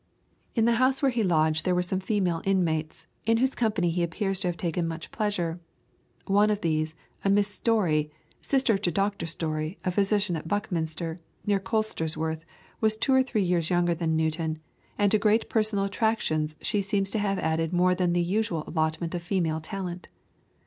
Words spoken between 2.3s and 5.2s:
inmates, in whose company he appears to have taken much